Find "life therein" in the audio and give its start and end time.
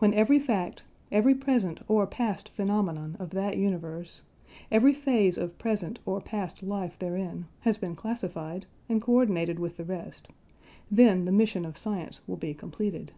6.64-7.46